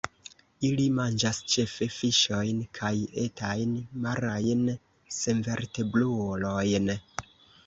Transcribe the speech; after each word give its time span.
Ili 0.67 0.85
manĝas 0.99 1.41
ĉefe 1.55 1.87
fiŝojn 1.95 2.63
kaj 2.79 2.93
etajn 3.25 3.77
marajn 4.07 4.65
senvertebrulojn. 5.19 6.91